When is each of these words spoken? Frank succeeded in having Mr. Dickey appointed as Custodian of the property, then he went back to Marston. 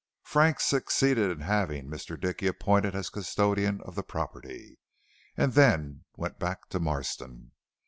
Frank 0.23 0.59
succeeded 0.59 1.29
in 1.29 1.41
having 1.41 1.85
Mr. 1.87 2.19
Dickey 2.19 2.47
appointed 2.47 2.95
as 2.95 3.11
Custodian 3.11 3.81
of 3.81 3.93
the 3.93 4.01
property, 4.01 4.79
then 5.35 6.01
he 6.15 6.19
went 6.19 6.39
back 6.39 6.69
to 6.69 6.79
Marston. 6.79 7.51